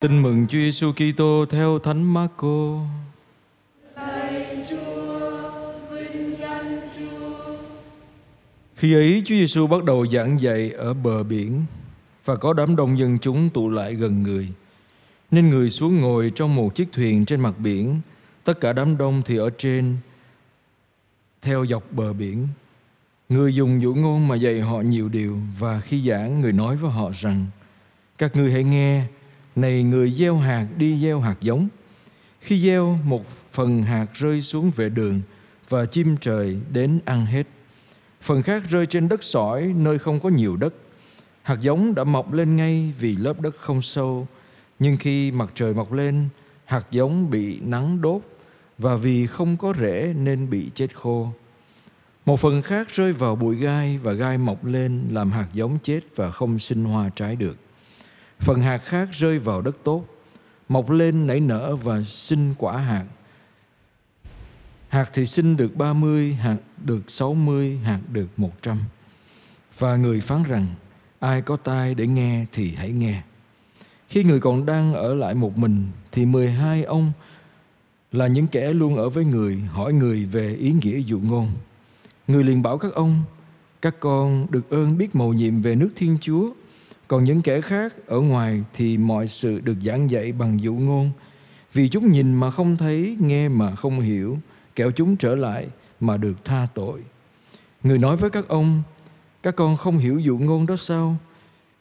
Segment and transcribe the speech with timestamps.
[0.00, 2.80] Tin mừng Chúa Giêsu Kitô theo Thánh Marco.
[8.74, 11.64] Khi ấy Chúa Giêsu bắt đầu giảng dạy ở bờ biển
[12.24, 14.48] và có đám đông dân chúng tụ lại gần người.
[15.30, 18.00] Nên người xuống ngồi trong một chiếc thuyền trên mặt biển,
[18.44, 19.96] tất cả đám đông thì ở trên
[21.42, 22.48] theo dọc bờ biển.
[23.28, 26.90] Người dùng dụ ngôn mà dạy họ nhiều điều và khi giảng người nói với
[26.90, 27.46] họ rằng:
[28.18, 29.04] Các ngươi hãy nghe,
[29.60, 31.68] này người gieo hạt đi gieo hạt giống.
[32.40, 35.20] Khi gieo một phần hạt rơi xuống vệ đường
[35.68, 37.46] và chim trời đến ăn hết.
[38.22, 40.74] Phần khác rơi trên đất sỏi nơi không có nhiều đất.
[41.42, 44.26] Hạt giống đã mọc lên ngay vì lớp đất không sâu.
[44.78, 46.28] Nhưng khi mặt trời mọc lên,
[46.64, 48.22] hạt giống bị nắng đốt
[48.78, 51.28] và vì không có rễ nên bị chết khô.
[52.26, 56.00] Một phần khác rơi vào bụi gai và gai mọc lên làm hạt giống chết
[56.16, 57.56] và không sinh hoa trái được.
[58.40, 60.04] Phần hạt khác rơi vào đất tốt,
[60.68, 63.04] mọc lên nảy nở và sinh quả hạt.
[64.88, 68.78] Hạt thì sinh được 30, hạt được 60, hạt được 100.
[69.78, 70.66] Và người phán rằng,
[71.18, 73.22] ai có tai để nghe thì hãy nghe.
[74.08, 77.12] Khi người còn đang ở lại một mình thì 12 ông
[78.12, 81.50] là những kẻ luôn ở với người hỏi người về ý nghĩa dụ ngôn.
[82.28, 83.22] Người liền bảo các ông,
[83.82, 86.50] các con được ơn biết mầu nhiệm về nước Thiên Chúa,
[87.08, 91.10] còn những kẻ khác ở ngoài thì mọi sự được giảng dạy bằng dụ ngôn,
[91.72, 94.38] vì chúng nhìn mà không thấy, nghe mà không hiểu,
[94.74, 95.66] kẻo chúng trở lại
[96.00, 97.00] mà được tha tội.
[97.82, 98.82] Người nói với các ông,
[99.42, 101.16] các con không hiểu dụ ngôn đó sao?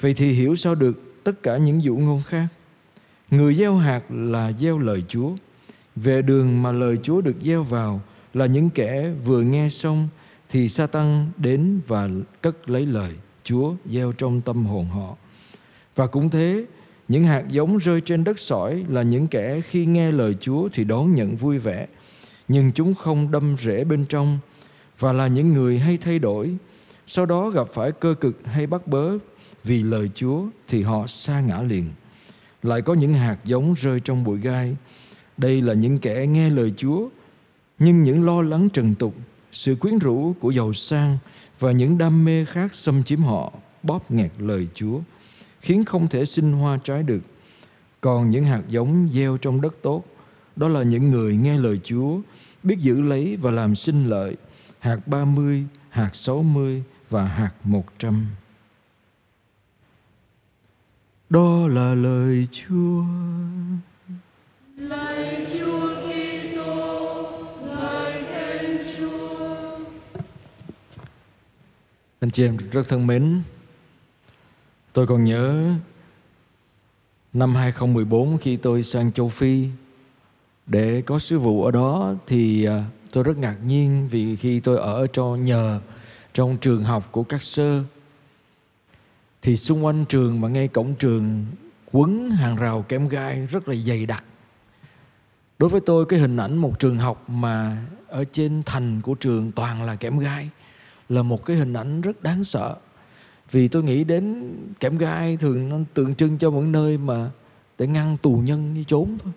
[0.00, 2.46] Vậy thì hiểu sao được tất cả những dụ ngôn khác?
[3.30, 5.30] Người gieo hạt là gieo lời Chúa.
[5.96, 8.00] Về đường mà lời Chúa được gieo vào
[8.34, 10.08] là những kẻ vừa nghe xong
[10.48, 12.08] thì Satan đến và
[12.42, 13.12] cất lấy lời
[13.44, 15.16] Chúa gieo trong tâm hồn họ.
[15.96, 16.64] Và cũng thế,
[17.08, 20.84] những hạt giống rơi trên đất sỏi là những kẻ khi nghe lời Chúa thì
[20.84, 21.86] đón nhận vui vẻ,
[22.48, 24.38] nhưng chúng không đâm rễ bên trong
[24.98, 26.56] và là những người hay thay đổi.
[27.06, 29.18] Sau đó gặp phải cơ cực hay bắt bớ
[29.64, 31.84] vì lời Chúa thì họ sa ngã liền.
[32.62, 34.76] Lại có những hạt giống rơi trong bụi gai.
[35.36, 37.08] Đây là những kẻ nghe lời Chúa,
[37.78, 39.14] nhưng những lo lắng trần tục,
[39.54, 41.18] sự quyến rũ của giàu sang
[41.58, 45.00] và những đam mê khác xâm chiếm họ, bóp nghẹt lời Chúa,
[45.60, 47.20] khiến không thể sinh hoa trái được.
[48.00, 50.04] Còn những hạt giống gieo trong đất tốt,
[50.56, 52.18] đó là những người nghe lời Chúa,
[52.62, 54.36] biết giữ lấy và làm sinh lợi,
[54.78, 58.26] hạt 30, hạt 60 và hạt 100.
[61.30, 63.04] Đó là lời Chúa.
[64.76, 65.13] Lời
[72.24, 73.42] Anh chị em rất thân mến,
[74.92, 75.74] tôi còn nhớ
[77.32, 79.68] năm 2014 khi tôi sang châu Phi
[80.66, 84.78] để có sứ vụ ở đó thì à, tôi rất ngạc nhiên vì khi tôi
[84.78, 85.80] ở cho nhờ
[86.34, 87.82] trong trường học của các sơ
[89.42, 91.46] thì xung quanh trường và ngay cổng trường
[91.92, 94.24] quấn hàng rào kẽm gai rất là dày đặc.
[95.58, 97.76] Đối với tôi cái hình ảnh một trường học mà
[98.08, 100.50] ở trên thành của trường toàn là kẽm gai
[101.08, 102.76] là một cái hình ảnh rất đáng sợ.
[103.50, 107.30] Vì tôi nghĩ đến kẽm gai thường nó tượng trưng cho một nơi mà
[107.78, 109.32] để ngăn tù nhân đi trốn thôi.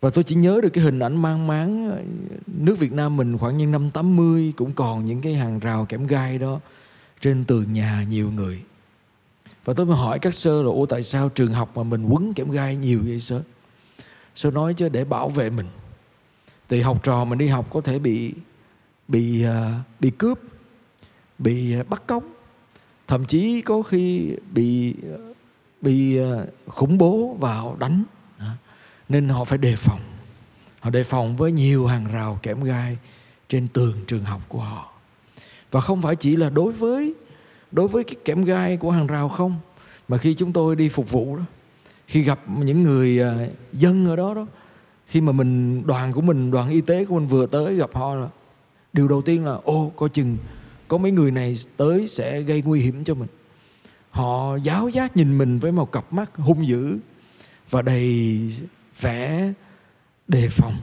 [0.00, 1.98] Và tôi chỉ nhớ được cái hình ảnh mang máng,
[2.46, 6.06] nước Việt Nam mình khoảng những năm 80 cũng còn những cái hàng rào kẽm
[6.06, 6.60] gai đó
[7.20, 8.62] trên tường nhà nhiều người.
[9.64, 12.34] Và tôi mới hỏi các sơ là, Ủa, tại sao trường học mà mình quấn
[12.34, 13.42] kẽm gai nhiều vậy, sơ?
[14.34, 15.66] Sơ nói chứ, để bảo vệ mình.
[16.68, 18.34] Thì học trò mình đi học có thể bị
[19.08, 20.38] bị à, bị cướp,
[21.38, 22.24] bị à, bắt cóc,
[23.06, 24.94] thậm chí có khi bị
[25.80, 28.04] bị à, khủng bố vào đánh.
[29.08, 30.00] Nên họ phải đề phòng.
[30.80, 32.98] Họ đề phòng với nhiều hàng rào kẽm gai
[33.48, 34.92] trên tường trường học của họ.
[35.70, 37.14] Và không phải chỉ là đối với
[37.72, 39.58] đối với cái kẽm gai của hàng rào không
[40.08, 41.42] mà khi chúng tôi đi phục vụ đó
[42.06, 43.20] khi gặp những người
[43.72, 44.46] dân ở đó đó
[45.06, 48.14] khi mà mình đoàn của mình đoàn y tế của mình vừa tới gặp họ
[48.14, 48.28] là
[48.94, 50.36] điều đầu tiên là, ô, coi chừng
[50.88, 53.28] có mấy người này tới sẽ gây nguy hiểm cho mình.
[54.10, 56.98] Họ giáo giác nhìn mình với một cặp mắt hung dữ
[57.70, 58.40] và đầy
[59.00, 59.52] vẻ
[60.28, 60.74] đề phòng.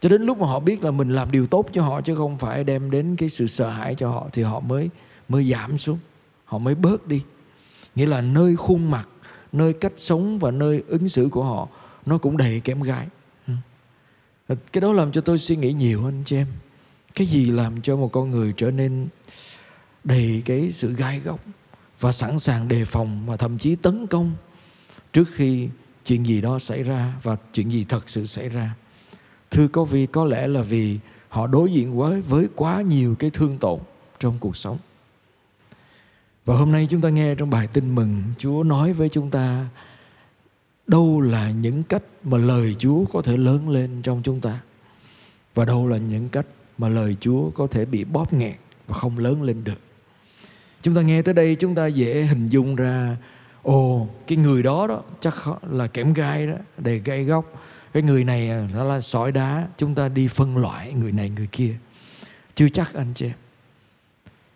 [0.00, 2.38] Cho đến lúc mà họ biết là mình làm điều tốt cho họ chứ không
[2.38, 4.90] phải đem đến cái sự sợ hãi cho họ thì họ mới
[5.28, 5.98] mới giảm xuống,
[6.44, 7.22] họ mới bớt đi.
[7.94, 9.08] Nghĩa là nơi khuôn mặt,
[9.52, 11.68] nơi cách sống và nơi ứng xử của họ
[12.06, 13.06] nó cũng đầy kém gái.
[14.48, 14.54] Ừ.
[14.72, 16.46] cái đó làm cho tôi suy nghĩ nhiều anh chị em
[17.18, 19.08] cái gì làm cho một con người trở nên
[20.04, 21.40] đầy cái sự gai góc
[22.00, 24.32] và sẵn sàng đề phòng mà thậm chí tấn công
[25.12, 25.68] trước khi
[26.04, 28.74] chuyện gì đó xảy ra và chuyện gì thật sự xảy ra?
[29.50, 30.98] Thưa có vì, có lẽ là vì
[31.28, 33.80] họ đối diện với với quá nhiều cái thương tổn
[34.20, 34.78] trong cuộc sống.
[36.44, 39.66] Và hôm nay chúng ta nghe trong bài tin mừng, Chúa nói với chúng ta,
[40.86, 44.60] đâu là những cách mà lời Chúa có thể lớn lên trong chúng ta,
[45.54, 46.46] và đâu là những cách
[46.78, 49.80] mà lời Chúa có thể bị bóp nghẹt và không lớn lên được.
[50.82, 53.16] Chúng ta nghe tới đây chúng ta dễ hình dung ra,
[53.62, 55.34] ồ, cái người đó đó chắc
[55.70, 57.44] là kẽm gai đó để gai góc.
[57.92, 61.30] Cái người này à, nó là sỏi đá, chúng ta đi phân loại người này
[61.30, 61.74] người kia.
[62.54, 63.34] Chưa chắc, anh chị em.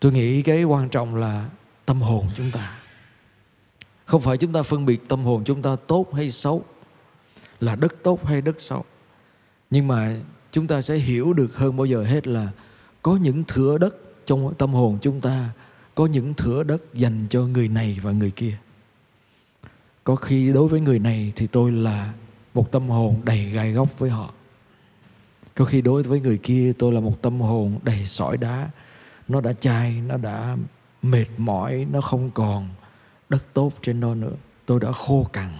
[0.00, 1.48] Tôi nghĩ cái quan trọng là
[1.86, 2.78] tâm hồn chúng ta.
[4.04, 6.64] Không phải chúng ta phân biệt tâm hồn chúng ta tốt hay xấu,
[7.60, 8.84] là đất tốt hay đất xấu.
[9.70, 10.16] Nhưng mà
[10.54, 12.48] chúng ta sẽ hiểu được hơn bao giờ hết là
[13.02, 13.96] có những thửa đất
[14.26, 15.50] trong tâm hồn chúng ta,
[15.94, 18.56] có những thửa đất dành cho người này và người kia.
[20.04, 22.12] Có khi đối với người này thì tôi là
[22.54, 24.32] một tâm hồn đầy gai góc với họ.
[25.54, 28.70] Có khi đối với người kia, tôi là một tâm hồn đầy sỏi đá.
[29.28, 30.56] Nó đã chai, nó đã
[31.02, 32.68] mệt mỏi, nó không còn
[33.28, 34.32] đất tốt trên nó nữa.
[34.66, 35.52] Tôi đã khô cằn.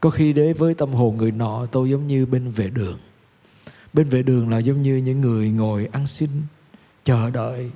[0.00, 2.98] Có khi đến với tâm hồn người nọ, tôi giống như bên vệ đường
[3.92, 6.30] bên vệ đường là giống như những người ngồi ăn xin
[7.04, 7.70] chờ đợi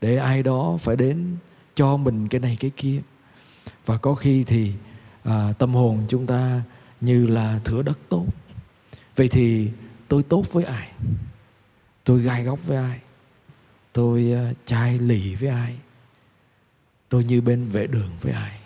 [0.00, 1.36] để ai đó phải đến
[1.74, 3.00] cho mình cái này cái kia.
[3.86, 4.72] Và có khi thì
[5.22, 6.62] à, tâm hồn chúng ta
[7.00, 8.26] như là thửa đất tốt.
[9.16, 9.70] Vậy thì
[10.08, 10.92] tôi tốt với ai?
[12.04, 13.00] Tôi gai góc với ai?
[13.92, 15.76] Tôi uh, chai lì với ai?
[17.08, 18.60] Tôi như bên vệ đường với ai?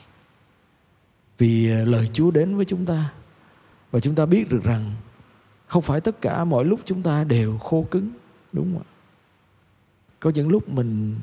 [1.39, 3.13] Vì uh, lời chúa đến với chúng ta.
[3.91, 4.95] Và chúng ta biết được rằng
[5.69, 8.11] không phải tất cả mọi lúc chúng ta đều khô cứng,
[8.53, 8.87] đúng không ạ?
[10.21, 11.17] Có những lúc mình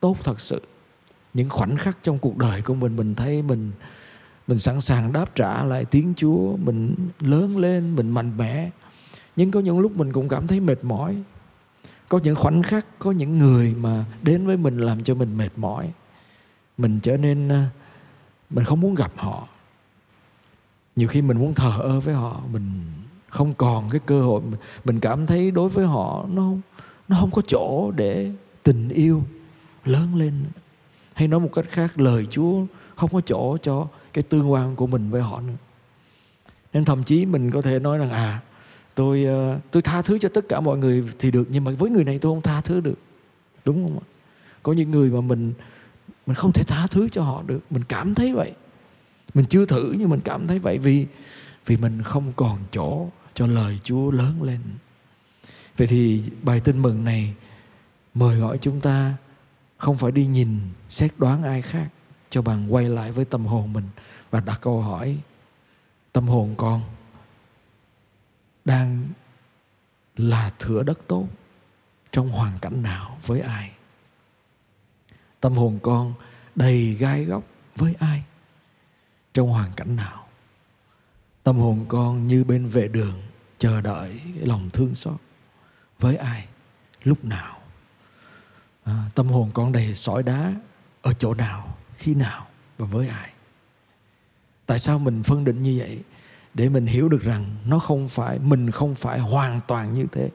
[0.00, 0.62] tốt thật sự,
[1.34, 3.72] những khoảnh khắc trong cuộc đời của mình mình thấy mình
[4.46, 8.70] mình sẵn sàng đáp trả lại tiếng Chúa, mình lớn lên, mình mạnh mẽ.
[9.36, 11.22] Nhưng có những lúc mình cũng cảm thấy mệt mỏi.
[12.08, 15.48] Có những khoảnh khắc, có những người mà đến với mình làm cho mình mệt
[15.56, 15.92] mỏi.
[16.78, 17.62] Mình trở nên ờ,
[18.50, 19.48] mình không muốn gặp họ.
[20.96, 22.70] Nhiều khi mình muốn thờ ơ với họ, mình
[23.28, 24.42] không còn cái cơ hội.
[24.84, 26.52] Mình cảm thấy đối với họ nó
[27.08, 28.30] nó không có chỗ để
[28.62, 29.22] tình yêu
[29.84, 30.44] lớn lên
[31.14, 34.86] hay nói một cách khác, lời Chúa không có chỗ cho cái tương quan của
[34.86, 35.54] mình với họ nữa.
[36.72, 38.40] Nên thậm chí mình có thể nói rằng à
[38.94, 41.90] tôi ờ, tôi tha thứ cho tất cả mọi người thì được, nhưng mà với
[41.90, 42.98] người này tôi không tha thứ được.
[43.64, 44.04] Đúng không ạ?
[44.62, 45.52] Có những người mà mình
[46.26, 47.60] mình không thể tha thứ cho họ được.
[47.70, 48.52] Mình cảm thấy vậy.
[49.34, 51.06] Mình chưa thử nhưng mình cảm thấy vậy vì
[51.66, 54.60] vì mình không còn chỗ cho lời Chúa lớn lên.
[55.76, 57.34] Vậy thì bài tin mừng này
[58.14, 59.14] mời gọi chúng ta
[59.78, 61.88] không phải đi nhìn, xét đoán ai khác,
[62.30, 63.88] cho bằng quay lại với tâm hồn mình
[64.30, 65.18] và đặt câu hỏi,
[66.12, 66.82] tâm hồn con
[68.64, 69.08] đang
[70.16, 71.28] là thửa đất tốt
[72.12, 73.72] trong hoàn cảnh nào với ai?
[75.40, 76.14] Tâm hồn con
[76.54, 77.44] đầy gai góc
[77.76, 78.24] với ai
[79.34, 80.25] trong hoàn cảnh nào?
[81.46, 83.22] Tâm hồn con như bên vệ đường
[83.58, 85.16] chờ đợi cái lòng thương xót.
[85.98, 86.46] Với ai?
[87.02, 87.58] Lúc nào?
[88.84, 90.54] À, tâm hồn con đầy sỏi đá
[91.02, 92.46] ở chỗ nào khi nào
[92.78, 93.30] và với ai?
[94.66, 95.98] Tại sao mình phân định như vậy?
[96.54, 100.30] Để mình hiểu được rằng nó không phải mình không phải hoàn toàn như thế.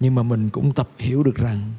[0.00, 1.70] Nhưng mà mình cũng tập hiểu được rằng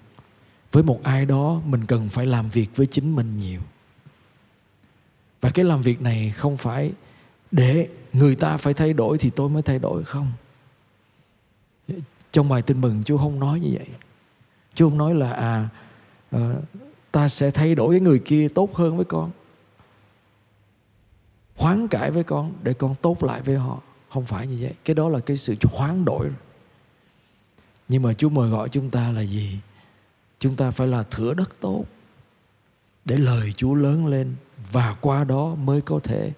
[0.71, 3.61] với một ai đó mình cần phải làm việc với chính mình nhiều.
[5.41, 6.91] Và cái làm việc này không phải
[7.55, 10.31] để người ta phải thay đổi thì tôi mới thay đổi không?
[12.31, 13.87] Trong bài tin mừng chúa không nói như vậy.
[14.73, 15.69] Chúa không nói là à,
[16.31, 16.53] à
[17.11, 19.31] ta sẽ thay đổi cái người kia tốt hơn với con
[21.55, 23.81] hoán cải với con để con tốt lại với họ.
[24.09, 24.73] Không phải như vậy.
[24.85, 26.29] Cái đó là cái sự hoán đổi.
[27.87, 29.59] Nhưng mà chúa mời gọi chúng ta là gì?
[30.39, 31.83] Chúng ta phải là thửa đất tốt
[33.05, 34.35] để lời chúa lớn lên
[34.71, 36.31] và qua đó mới có thể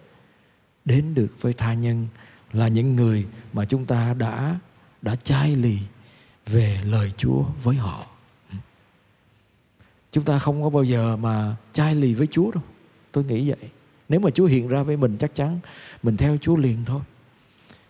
[0.87, 2.07] đến được với tha nhân
[2.51, 4.59] là những người mà chúng ta đã
[5.01, 5.79] đã chai lì
[6.45, 8.05] về lời chúa với họ
[10.11, 12.63] chúng ta không có bao giờ mà chai lì với chúa đâu
[13.11, 13.69] tôi nghĩ vậy
[14.09, 15.59] nếu mà Chúa hiện ra với mình chắc chắn
[16.03, 17.01] mình theo Chúa liền thôi.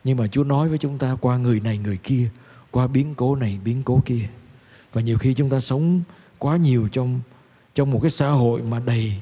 [0.03, 2.29] Nhưng mà Chúa nói với chúng ta qua người này người kia,
[2.71, 4.29] qua biến cố này biến cố kia.
[4.93, 6.01] Và nhiều khi chúng ta sống
[6.37, 7.19] quá nhiều trong
[7.73, 9.13] trong một cái xã hội mà đầy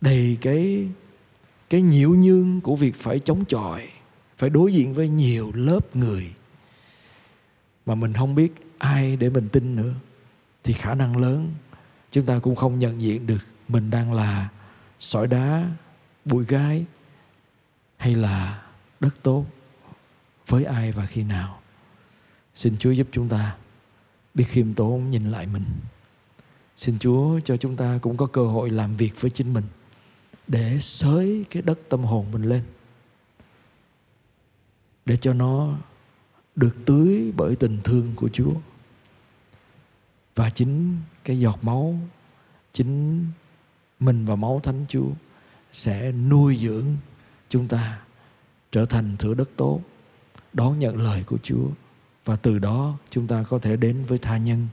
[0.00, 0.88] đầy cái
[1.70, 3.88] cái nhiễu nhương của việc phải chống chọi,
[4.36, 6.34] phải đối diện với nhiều lớp người
[7.86, 9.94] mà mình không biết ai để mình tin nữa
[10.64, 11.54] thì khả năng lớn
[12.10, 14.48] chúng ta cũng không nhận diện được mình đang là
[14.98, 15.70] sỏi đá
[16.24, 16.84] bụi gái
[17.96, 18.62] hay là
[19.00, 19.46] đất tốt
[20.46, 21.60] với ai và khi nào.
[22.54, 23.56] Xin chúa giúp chúng ta
[24.34, 25.64] biết khiêm tốn nhìn lại mình.
[26.76, 29.64] Xin chúa cho chúng ta cũng có cơ hội làm việc với chính mình
[30.50, 32.62] để sới cái đất tâm hồn mình lên,
[35.06, 35.78] để cho nó
[36.56, 38.52] được tưới bởi tình thương của chúa.
[40.34, 41.98] Và chính cái giọt máu,
[42.72, 43.26] chính
[44.00, 45.10] mình và máu thánh chúa
[45.72, 46.86] sẽ nuôi dưỡng
[47.48, 48.00] chúng ta
[48.72, 49.80] trở thành thửa đất tốt,
[50.52, 51.68] đón nhận lời của chúa.
[52.24, 54.68] Và từ đó chúng ta có thể đến với tha nhân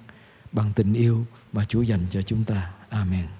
[0.51, 2.74] bằng tình yêu mà chúa dành cho chúng ta.
[2.89, 3.37] Amen.